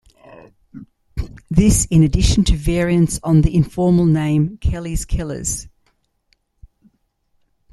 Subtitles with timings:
[1.51, 5.67] This in addition to variants on the informal name "Kelly's Killers".